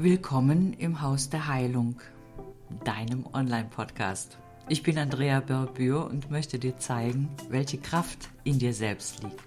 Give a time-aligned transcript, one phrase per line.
[0.00, 1.96] Willkommen im Haus der Heilung,
[2.84, 4.38] deinem Online-Podcast.
[4.68, 9.42] Ich bin Andrea Börbür und möchte dir zeigen, welche Kraft in dir selbst liegt.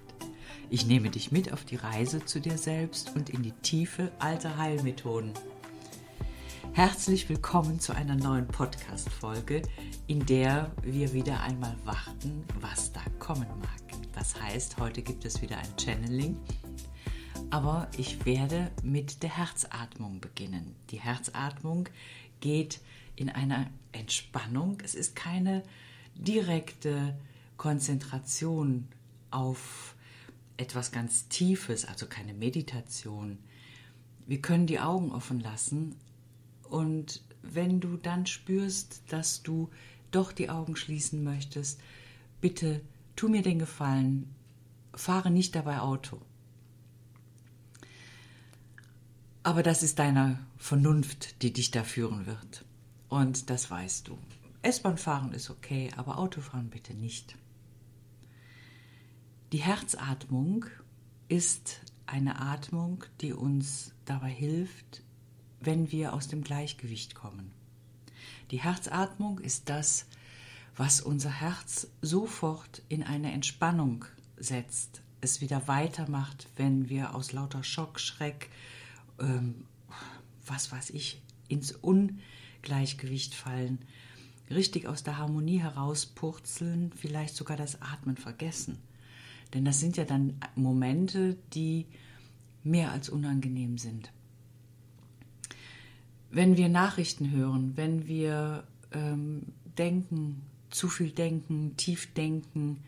[0.68, 4.58] Ich nehme dich mit auf die Reise zu dir selbst und in die Tiefe alter
[4.58, 5.32] Heilmethoden.
[6.74, 9.62] Herzlich willkommen zu einer neuen Podcast-Folge,
[10.06, 13.98] in der wir wieder einmal warten, was da kommen mag.
[14.14, 16.36] Das heißt, heute gibt es wieder ein Channeling
[17.52, 20.74] aber ich werde mit der Herzatmung beginnen.
[20.88, 21.86] Die Herzatmung
[22.40, 22.80] geht
[23.14, 24.78] in einer Entspannung.
[24.82, 25.62] Es ist keine
[26.14, 27.14] direkte
[27.58, 28.88] Konzentration
[29.30, 29.94] auf
[30.56, 33.38] etwas ganz Tiefes, also keine Meditation.
[34.26, 35.94] Wir können die Augen offen lassen
[36.70, 39.68] und wenn du dann spürst, dass du
[40.10, 41.78] doch die Augen schließen möchtest,
[42.40, 42.80] bitte
[43.14, 44.34] tu mir den Gefallen,
[44.94, 46.22] fahre nicht dabei Auto.
[49.44, 52.64] Aber das ist deine Vernunft, die dich da führen wird.
[53.08, 54.18] Und das weißt du.
[54.62, 57.36] S-Bahn fahren ist okay, aber Autofahren bitte nicht.
[59.52, 60.66] Die Herzatmung
[61.28, 65.02] ist eine Atmung, die uns dabei hilft,
[65.60, 67.50] wenn wir aus dem Gleichgewicht kommen.
[68.50, 70.06] Die Herzatmung ist das,
[70.76, 74.04] was unser Herz sofort in eine Entspannung
[74.36, 78.48] setzt, es wieder weitermacht, wenn wir aus lauter Schock, Schreck,
[79.22, 79.64] ähm,
[80.46, 83.78] was weiß ich, ins Ungleichgewicht fallen,
[84.50, 88.78] richtig aus der Harmonie herauspurzeln, vielleicht sogar das Atmen vergessen.
[89.54, 91.86] Denn das sind ja dann Momente, die
[92.64, 94.10] mehr als unangenehm sind.
[96.30, 99.42] Wenn wir Nachrichten hören, wenn wir ähm,
[99.76, 102.78] denken, zu viel denken, tief denken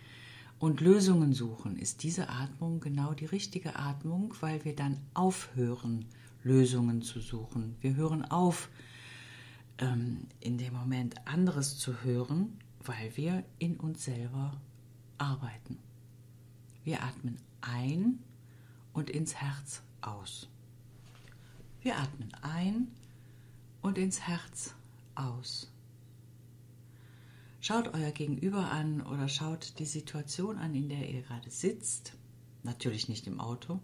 [0.59, 6.07] und Lösungen suchen, ist diese Atmung genau die richtige Atmung, weil wir dann aufhören,
[6.45, 7.77] Lösungen zu suchen.
[7.81, 8.69] Wir hören auf,
[9.79, 14.61] ähm, in dem Moment anderes zu hören, weil wir in uns selber
[15.19, 15.79] arbeiten.
[16.85, 18.19] Wir atmen ein
[18.93, 20.49] und ins Herz aus.
[21.81, 22.89] Wir atmen ein
[23.81, 24.75] und ins Herz
[25.15, 25.71] aus.
[27.61, 32.13] Schaut euer Gegenüber an oder schaut die Situation an, in der ihr gerade sitzt,
[32.63, 33.81] natürlich nicht im Auto,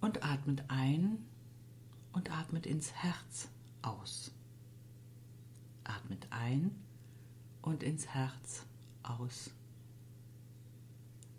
[0.00, 1.18] und atmet ein
[2.12, 3.48] und atmet ins Herz
[3.82, 4.32] aus.
[5.84, 6.70] Atmet ein
[7.62, 8.64] und ins Herz
[9.02, 9.50] aus.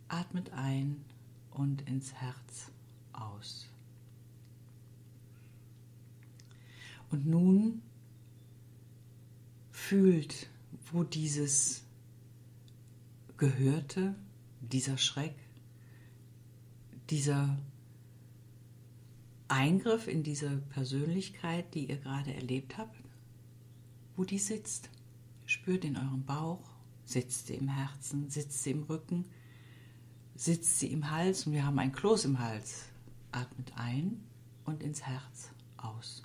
[0.08, 1.04] Atmet ein
[1.52, 2.72] und ins Herz
[3.14, 3.68] aus.
[7.10, 7.82] Und nun
[9.72, 10.50] fühlt,
[10.92, 11.84] wo dieses
[13.38, 14.16] Gehörte,
[14.62, 15.36] dieser Schreck,
[17.10, 17.58] dieser
[19.54, 22.98] Eingriff in diese Persönlichkeit, die ihr gerade erlebt habt,
[24.16, 24.90] wo die sitzt.
[25.46, 26.72] Spürt in eurem Bauch,
[27.06, 29.26] sitzt sie im Herzen, sitzt sie im Rücken,
[30.34, 32.86] sitzt sie im Hals und wir haben ein Kloß im Hals.
[33.32, 34.24] Atmet ein
[34.66, 36.24] und ins Herz aus.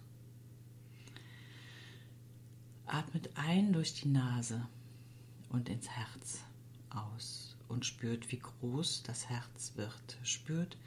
[2.87, 4.67] Atmet ein durch die Nase
[5.51, 6.45] und ins Herz
[6.89, 10.19] aus und spürt, wie groß das Herz wird.
[10.23, 10.79] Spürt,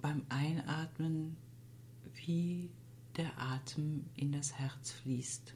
[0.00, 1.36] beim Einatmen,
[2.26, 2.70] wie
[3.16, 5.54] der Atem in das Herz fließt.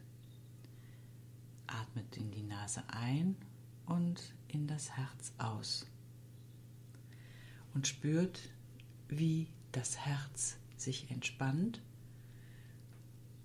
[1.67, 3.35] Atmet in die Nase ein
[3.85, 5.85] und in das Herz aus.
[7.73, 8.49] Und spürt,
[9.07, 11.81] wie das Herz sich entspannt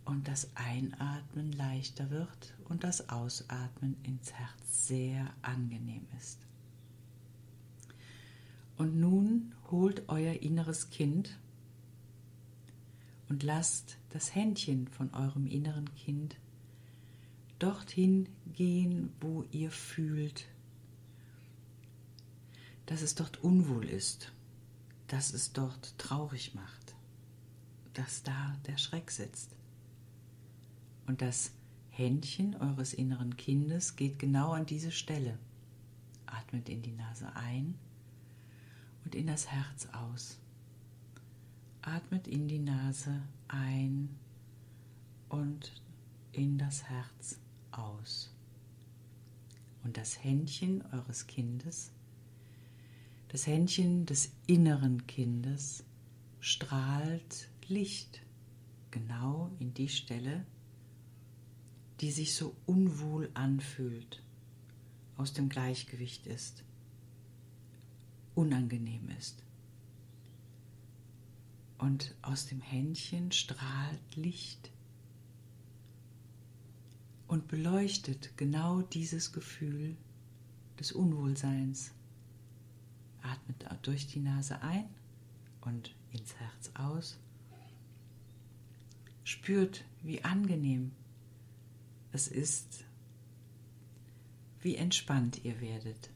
[0.04, 6.45] und das Einatmen leichter wird und das Ausatmen ins Herz sehr angenehm ist.
[8.76, 11.38] Und nun holt euer inneres Kind
[13.28, 16.36] und lasst das Händchen von eurem inneren Kind
[17.58, 20.46] dorthin gehen, wo ihr fühlt,
[22.84, 24.32] dass es dort unwohl ist,
[25.08, 26.94] dass es dort traurig macht,
[27.94, 29.56] dass da der Schreck sitzt.
[31.06, 31.52] Und das
[31.90, 35.38] Händchen eures inneren Kindes geht genau an diese Stelle.
[36.26, 37.74] Atmet in die Nase ein
[39.06, 40.36] und in das Herz aus.
[41.80, 44.08] Atmet in die Nase ein
[45.28, 45.80] und
[46.32, 47.38] in das Herz
[47.70, 48.34] aus.
[49.84, 51.92] Und das Händchen eures Kindes,
[53.28, 55.84] das Händchen des inneren Kindes
[56.40, 58.22] strahlt Licht
[58.90, 60.44] genau in die Stelle,
[62.00, 64.20] die sich so unwohl anfühlt,
[65.16, 66.65] aus dem Gleichgewicht ist
[68.36, 69.42] unangenehm ist.
[71.78, 74.70] Und aus dem Händchen strahlt Licht
[77.26, 79.96] und beleuchtet genau dieses Gefühl
[80.78, 81.92] des Unwohlseins.
[83.22, 84.88] Atmet durch die Nase ein
[85.62, 87.18] und ins Herz aus.
[89.24, 90.92] Spürt, wie angenehm
[92.12, 92.84] es ist,
[94.60, 96.10] wie entspannt ihr werdet.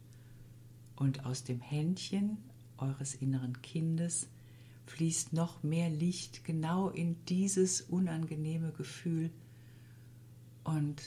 [1.01, 2.37] Und aus dem Händchen
[2.77, 4.29] eures inneren Kindes
[4.85, 9.31] fließt noch mehr Licht genau in dieses unangenehme Gefühl
[10.63, 11.01] und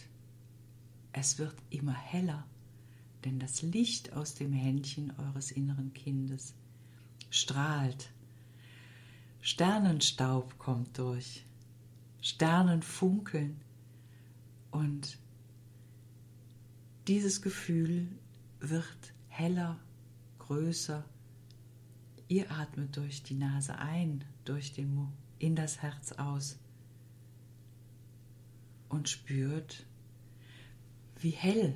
[1.12, 2.44] es wird immer heller,
[3.24, 6.56] denn das Licht aus dem Händchen eures inneren Kindes
[7.30, 8.10] strahlt.
[9.42, 11.46] Sternenstaub kommt durch,
[12.20, 13.62] Sternen funkeln
[14.72, 15.20] und
[17.08, 18.08] dieses Gefühl
[18.60, 19.80] wird heller,
[20.38, 21.04] größer.
[22.28, 26.60] Ihr atmet durch die Nase ein, durch den Mund, in das Herz aus
[28.90, 29.88] und spürt,
[31.20, 31.76] wie hell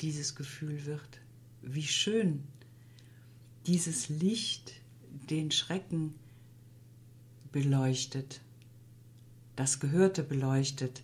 [0.00, 1.20] dieses Gefühl wird,
[1.60, 2.42] wie schön
[3.66, 4.72] dieses Licht
[5.28, 6.14] den Schrecken
[7.52, 8.40] beleuchtet,
[9.56, 11.02] das Gehörte beleuchtet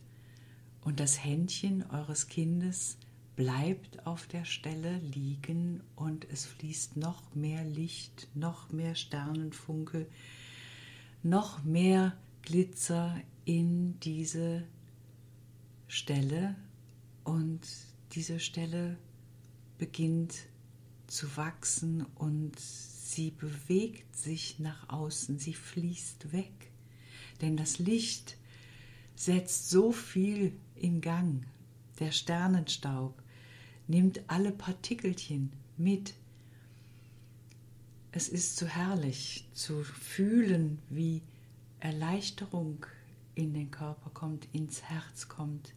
[0.80, 2.96] und das Händchen eures Kindes
[3.40, 10.06] bleibt auf der Stelle liegen und es fließt noch mehr Licht, noch mehr Sternenfunke,
[11.22, 14.64] noch mehr Glitzer in diese
[15.88, 16.54] Stelle
[17.24, 17.60] und
[18.12, 18.98] diese Stelle
[19.78, 20.34] beginnt
[21.06, 26.72] zu wachsen und sie bewegt sich nach außen, sie fließt weg.
[27.40, 28.36] Denn das Licht
[29.14, 31.46] setzt so viel in Gang.
[32.00, 33.14] Der Sternenstaub
[33.90, 36.14] nimmt alle Partikelchen mit.
[38.12, 41.22] Es ist so herrlich zu fühlen, wie
[41.80, 42.86] Erleichterung
[43.34, 45.74] in den Körper kommt, ins Herz kommt,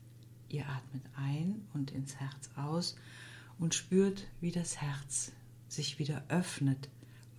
[0.49, 2.95] Ihr atmet ein und ins Herz aus
[3.57, 5.31] und spürt, wie das Herz
[5.67, 6.89] sich wieder öffnet,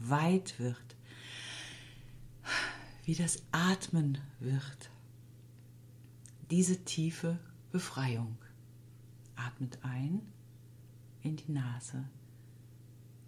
[0.00, 0.96] weit wird,
[3.04, 4.90] wie das Atmen wird.
[6.50, 7.38] Diese tiefe
[7.70, 8.36] Befreiung.
[9.36, 10.20] Atmet ein
[11.24, 12.04] in die Nase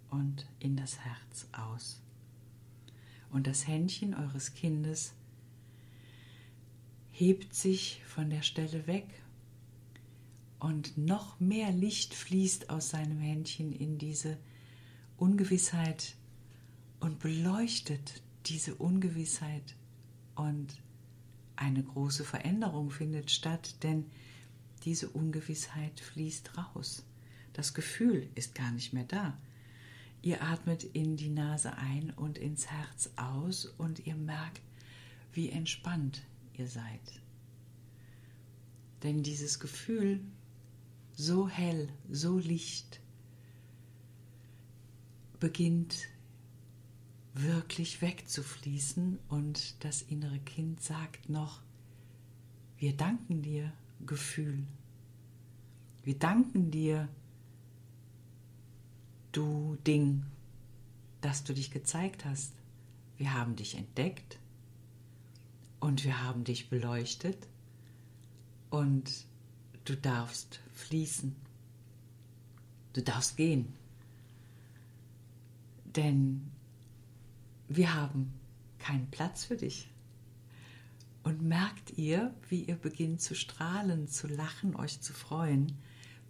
[0.09, 2.01] und in das Herz aus.
[3.29, 5.13] Und das Händchen eures Kindes
[7.11, 9.21] hebt sich von der Stelle weg
[10.59, 14.37] und noch mehr Licht fließt aus seinem Händchen in diese
[15.17, 16.15] Ungewissheit
[16.99, 19.75] und beleuchtet diese Ungewissheit
[20.35, 20.81] und
[21.55, 24.05] eine große Veränderung findet statt, denn
[24.83, 27.03] diese Ungewissheit fließt raus.
[27.57, 29.35] Das Gefühl ist gar nicht mehr da.
[30.21, 34.61] Ihr atmet in die Nase ein und ins Herz aus und ihr merkt,
[35.33, 36.21] wie entspannt
[36.53, 37.01] ihr seid.
[39.01, 40.21] Denn dieses Gefühl
[41.15, 43.01] so hell, so licht,
[45.39, 46.09] beginnt
[47.33, 51.63] wirklich wegzufließen und das innere Kind sagt noch,
[52.77, 53.73] wir danken dir,
[54.05, 54.67] Gefühl.
[56.03, 57.09] Wir danken dir,
[59.37, 60.23] du Ding,
[61.21, 62.53] dass du dich gezeigt hast.
[63.17, 64.39] Wir haben dich entdeckt
[65.79, 67.47] und wir haben dich beleuchtet
[68.69, 69.27] und
[69.87, 71.33] Du darfst fließen.
[72.91, 73.73] Du darfst gehen.
[75.85, 76.51] Denn
[77.69, 78.33] wir haben
[78.79, 79.89] keinen Platz für dich.
[81.23, 85.77] Und merkt ihr, wie ihr beginnt zu strahlen, zu lachen, euch zu freuen?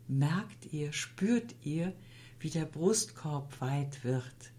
[0.08, 1.96] Merkt ihr, spürt ihr,
[2.40, 4.52] wie der Brustkorb weit wird,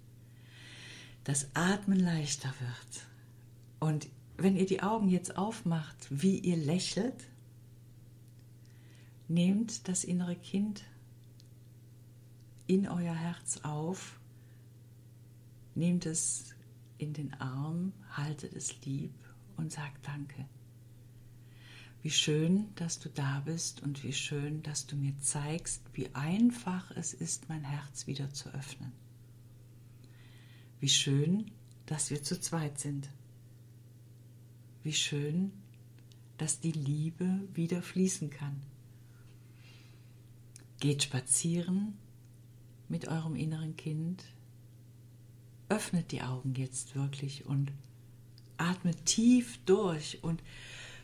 [1.24, 3.06] das Atmen leichter wird.
[3.80, 7.28] Und wenn ihr die Augen jetzt aufmacht, wie ihr lächelt,
[9.30, 10.84] Nehmt das innere Kind
[12.66, 14.18] in euer Herz auf,
[15.74, 16.54] nehmt es
[16.96, 19.12] in den Arm, haltet es lieb
[19.58, 20.48] und sagt Danke.
[22.02, 26.90] Wie schön, dass du da bist und wie schön, dass du mir zeigst, wie einfach
[26.92, 28.92] es ist, mein Herz wieder zu öffnen.
[30.80, 31.50] Wie schön,
[31.86, 33.10] dass wir zu zweit sind.
[34.84, 35.52] Wie schön,
[36.36, 38.62] dass die Liebe wieder fließen kann.
[40.78, 41.98] Geht spazieren
[42.88, 44.24] mit eurem inneren Kind.
[45.68, 47.72] Öffnet die Augen jetzt wirklich und
[48.56, 50.42] atmet tief durch und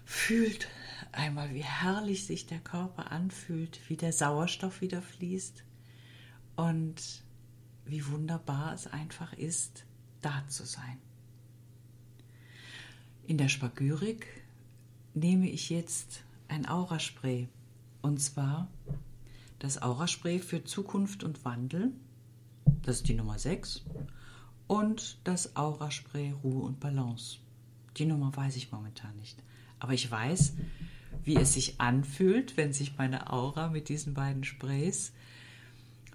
[0.05, 0.69] fühlt
[1.13, 5.65] einmal, wie herrlich sich der Körper anfühlt, wie der Sauerstoff wieder fließt
[6.57, 7.23] und
[7.87, 9.85] wie wunderbar es einfach ist,
[10.23, 10.99] da zu sein.
[13.27, 14.27] In der Spagyrik
[15.15, 17.49] nehme ich jetzt ein Auraspray.
[18.03, 18.69] Und zwar
[19.59, 21.93] das Auraspray für Zukunft und Wandel.
[22.83, 23.83] Das ist die Nummer 6.
[24.67, 27.39] Und das Auraspray Ruhe und Balance.
[27.97, 29.43] Die Nummer weiß ich momentan nicht.
[29.85, 30.55] Aber ich weiß,
[31.25, 35.13] wie es sich anfühlt, wenn sich meine Aura mit diesen beiden Sprays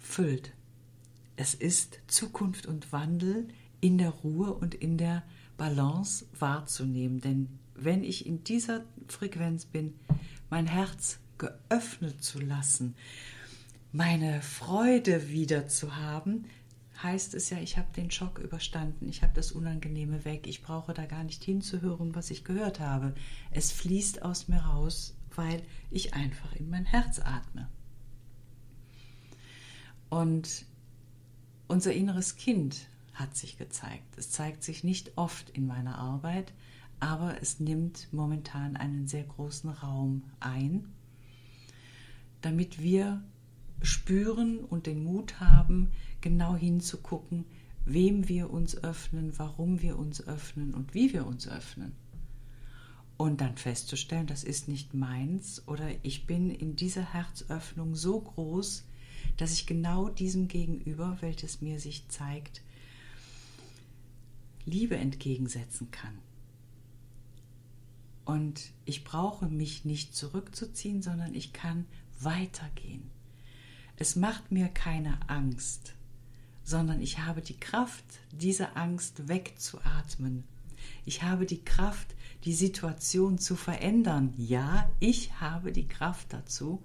[0.02, 0.54] füllt.
[1.36, 3.48] Es ist Zukunft und Wandel
[3.80, 5.22] in der Ruhe und in der
[5.56, 7.22] Balance wahrzunehmen.
[7.22, 9.94] Denn wenn ich in dieser Frequenz bin,
[10.50, 12.96] mein Herz geöffnet zu lassen,
[13.92, 16.46] meine Freude wieder zu haben,
[17.02, 20.94] heißt es ja, ich habe den Schock überstanden, ich habe das Unangenehme weg, ich brauche
[20.94, 23.14] da gar nicht hinzuhören, was ich gehört habe.
[23.52, 27.70] Es fließt aus mir raus, weil ich einfach in mein Herz atme.
[30.10, 30.66] Und
[31.68, 34.18] unser inneres Kind hat sich gezeigt.
[34.18, 36.54] Es zeigt sich nicht oft in meiner Arbeit,
[37.00, 40.94] aber es nimmt momentan einen sehr großen Raum ein,
[42.42, 43.24] damit wir
[43.82, 47.46] spüren und den Mut haben, genau hinzugucken,
[47.86, 51.94] wem wir uns öffnen, warum wir uns öffnen und wie wir uns öffnen.
[53.18, 58.86] Und dann festzustellen, das ist nicht meins oder ich bin in dieser Herzöffnung so groß,
[59.38, 62.62] dass ich genau diesem Gegenüber, welches mir sich zeigt,
[64.66, 66.18] Liebe entgegensetzen kann.
[68.26, 71.86] Und ich brauche mich nicht zurückzuziehen, sondern ich kann
[72.20, 73.10] weitergehen.
[74.02, 75.94] Es macht mir keine Angst,
[76.64, 80.46] sondern ich habe die Kraft, diese Angst wegzuatmen.
[81.04, 82.16] Ich habe die Kraft,
[82.46, 84.34] die Situation zu verändern.
[84.38, 86.82] Ja, ich habe die Kraft dazu,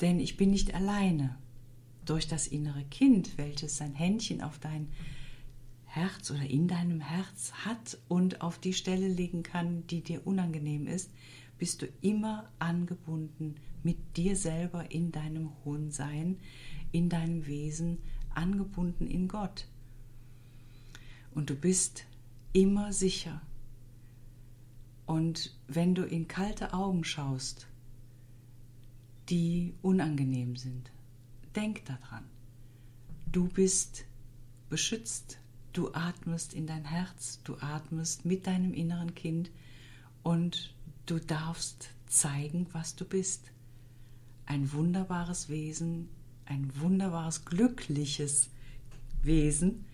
[0.00, 1.36] denn ich bin nicht alleine.
[2.04, 4.88] Durch das innere Kind, welches sein Händchen auf dein
[5.84, 10.88] Herz oder in deinem Herz hat und auf die Stelle legen kann, die dir unangenehm
[10.88, 11.10] ist,
[11.58, 16.38] bist du immer angebunden mit dir selber in deinem hohen Sein,
[16.92, 17.98] in deinem Wesen,
[18.34, 19.68] angebunden in Gott.
[21.34, 22.04] Und du bist
[22.52, 23.40] immer sicher.
[25.06, 27.66] Und wenn du in kalte Augen schaust,
[29.28, 30.90] die unangenehm sind,
[31.54, 32.24] denk daran.
[33.30, 34.04] Du bist
[34.68, 35.38] beschützt,
[35.72, 39.50] du atmest in dein Herz, du atmest mit deinem inneren Kind
[40.22, 40.74] und
[41.06, 43.50] du darfst zeigen, was du bist
[44.46, 46.08] ein wunderbares Wesen,
[46.46, 48.48] ein wunderbares, glückliches
[49.22, 49.84] Wesen,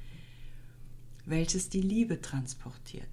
[1.24, 3.08] welches die Liebe transportiert.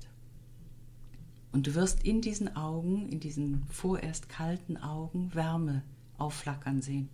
[1.51, 5.83] Und du wirst in diesen Augen, in diesen vorerst kalten Augen Wärme
[6.17, 7.09] aufflackern sehen.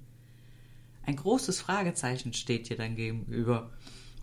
[1.06, 3.72] Ein großes Fragezeichen steht dir dann gegenüber.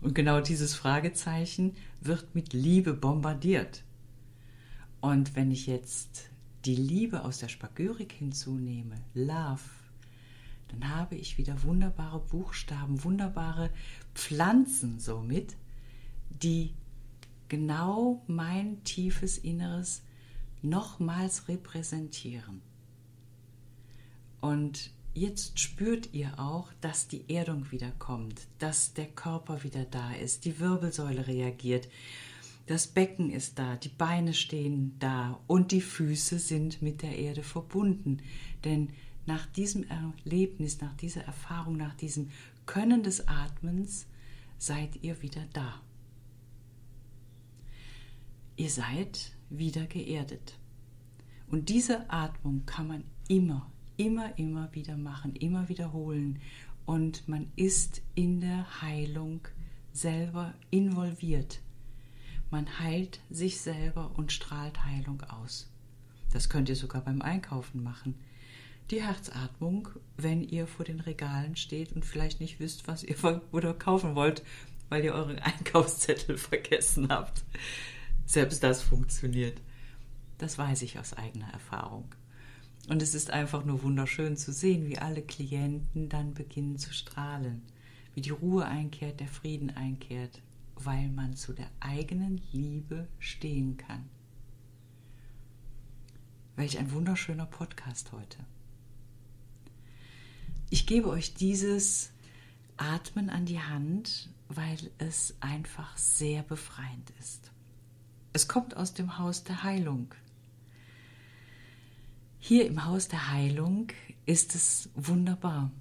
[0.01, 3.83] Und genau dieses Fragezeichen wird mit Liebe bombardiert.
[4.99, 6.29] Und wenn ich jetzt
[6.65, 9.61] die Liebe aus der Spagyrik hinzunehme, Love,
[10.69, 13.69] dann habe ich wieder wunderbare Buchstaben, wunderbare
[14.15, 15.55] Pflanzen somit,
[16.29, 16.73] die
[17.49, 20.01] genau mein tiefes Inneres
[20.61, 22.61] nochmals repräsentieren.
[24.41, 30.13] Und jetzt spürt ihr auch, dass die Erdung wieder kommt, dass der Körper wieder da
[30.13, 31.87] ist, die Wirbelsäule reagiert,
[32.65, 37.43] das Becken ist da, die Beine stehen da und die Füße sind mit der Erde
[37.43, 38.21] verbunden.
[38.63, 38.89] Denn
[39.25, 42.29] nach diesem Erlebnis, nach dieser Erfahrung, nach diesem
[42.65, 44.07] Können des Atmens
[44.57, 45.81] seid ihr wieder da.
[48.55, 50.57] Ihr seid wieder geerdet.
[51.47, 56.39] Und diese Atmung kann man immer, immer, immer wieder machen, immer wiederholen.
[56.85, 59.41] Und man ist in der Heilung
[59.91, 61.61] selber involviert.
[62.53, 65.69] Man heilt sich selber und strahlt Heilung aus.
[66.31, 68.15] Das könnt ihr sogar beim Einkaufen machen
[68.91, 73.15] die Herzatmung, wenn ihr vor den Regalen steht und vielleicht nicht wisst, was ihr
[73.51, 74.43] oder kaufen wollt,
[74.89, 77.43] weil ihr euren Einkaufszettel vergessen habt.
[78.25, 79.59] Selbst das funktioniert.
[80.37, 82.05] Das weiß ich aus eigener Erfahrung.
[82.89, 87.61] Und es ist einfach nur wunderschön zu sehen, wie alle Klienten dann beginnen zu strahlen,
[88.13, 90.41] wie die Ruhe einkehrt, der Frieden einkehrt,
[90.85, 94.09] weil man zu der eigenen Liebe stehen kann.
[96.55, 98.37] Welch ein wunderschöner Podcast heute.
[100.69, 102.11] Ich gebe euch dieses
[102.77, 107.51] Atmen an die Hand, weil es einfach sehr befreiend ist.
[108.33, 110.13] Es kommt aus dem Haus der Heilung.
[112.39, 113.87] Hier im Haus der Heilung
[114.25, 115.71] ist es wunderbar.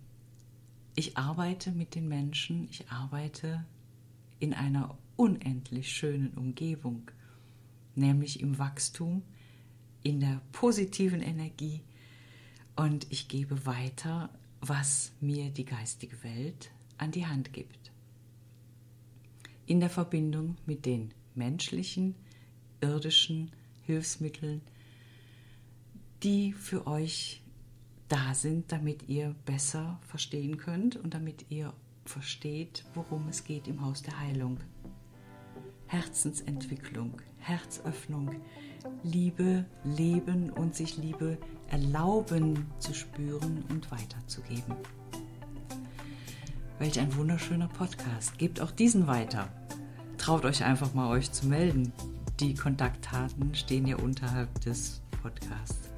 [0.94, 3.64] Ich arbeite mit den Menschen, ich arbeite
[4.42, 7.10] in einer unendlich schönen Umgebung.
[7.94, 9.22] nämlich im Wachstum,
[10.02, 11.82] in der positiven Energie
[12.74, 14.30] und ich gebe weiter,
[14.62, 17.92] was mir die geistige Welt an die Hand gibt.
[19.66, 22.14] In der Verbindung mit den menschlichen,
[22.80, 23.50] irdischen
[23.82, 24.62] Hilfsmitteln,
[26.22, 27.42] die für euch
[28.08, 33.84] da sind, damit ihr besser verstehen könnt und damit ihr versteht, worum es geht im
[33.84, 34.58] Haus der Heilung.
[35.86, 38.30] Herzensentwicklung, Herzöffnung,
[39.02, 44.74] Liebe leben und sich Liebe erlauben zu spüren und weiterzugeben.
[46.78, 48.38] Welch ein wunderschöner Podcast.
[48.38, 49.48] Gebt auch diesen weiter.
[50.18, 51.92] Traut euch einfach mal euch zu melden.
[52.40, 55.90] Die Kontaktdaten stehen ja unterhalb des Podcasts.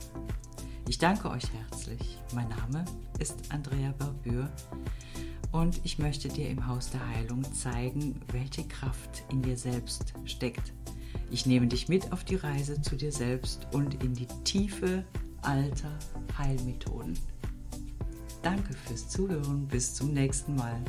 [0.89, 2.19] Ich danke euch herzlich.
[2.35, 2.85] Mein Name
[3.19, 4.51] ist Andrea Barbür
[5.55, 10.73] und ich möchte dir im Haus der Heilung zeigen, welche Kraft in dir selbst steckt.
[11.31, 15.05] Ich nehme dich mit auf die Reise zu dir selbst und in die Tiefe
[15.43, 15.97] alter
[16.37, 17.17] Heilmethoden.
[18.43, 19.69] Danke fürs Zuhören.
[19.69, 20.83] Bis zum nächsten Mal.